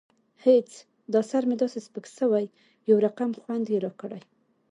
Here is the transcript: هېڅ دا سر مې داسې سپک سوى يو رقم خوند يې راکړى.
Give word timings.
هېڅ 0.45 0.69
دا 1.13 1.21
سر 1.29 1.43
مې 1.49 1.55
داسې 1.61 1.79
سپک 1.85 2.05
سوى 2.19 2.45
يو 2.89 2.97
رقم 3.05 3.31
خوند 3.41 3.65
يې 3.73 3.79
راکړى. 3.85 4.21